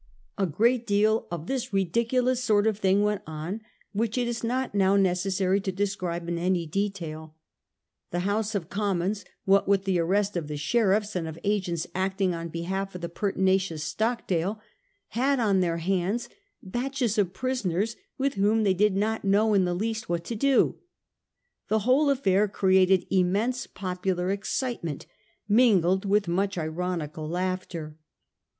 A 0.35 0.47
great 0.47 0.87
deal 0.87 1.27
of 1.29 1.45
this 1.45 1.71
ridi 1.71 2.05
culous 2.05 2.37
sort 2.37 2.65
of 2.65 2.79
thing 2.79 3.01
w.ent 3.01 3.21
on 3.27 3.61
which 3.91 4.17
it 4.17 4.27
is 4.27 4.43
not 4.43 4.73
now 4.73 4.95
necessary 4.95 5.61
to 5.61 5.71
describe 5.71 6.27
in 6.27 6.39
any 6.39 6.65
detail. 6.65 7.35
The 8.09 8.21
House 8.21 8.55
of 8.55 8.67
Commons, 8.67 9.25
what 9.45 9.67
with 9.67 9.83
the 9.83 9.99
arrest 9.99 10.35
of 10.35 10.47
the 10.47 10.57
sheriffs 10.57 11.15
and 11.15 11.27
of 11.27 11.37
agents 11.43 11.85
acting 11.93 12.33
on 12.33 12.49
behalf 12.49 12.95
of 12.95 13.01
the 13.01 13.09
pertinacious 13.09 13.83
Stockdaie, 13.83 14.55
had 15.09 15.39
on 15.39 15.59
their 15.59 15.77
hands 15.77 16.29
batches 16.63 17.19
of 17.19 17.31
prisoners 17.31 17.95
with 18.17 18.33
whom 18.33 18.63
they 18.63 18.73
did 18.73 18.95
not 18.95 19.23
know 19.23 19.53
in 19.53 19.65
the 19.65 19.75
least 19.75 20.09
what 20.09 20.23
to 20.23 20.35
do; 20.35 20.79
the 21.67 21.79
whole 21.85 22.09
affair 22.09 22.47
created 22.47 23.05
immense 23.11 23.67
popular 23.67 24.31
excitement 24.31 25.05
mingled 25.47 26.05
with 26.05 26.27
much 26.27 26.57
ironical 26.57 27.29
laughter. 27.29 27.99